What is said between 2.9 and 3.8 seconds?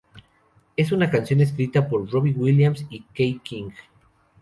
K. King.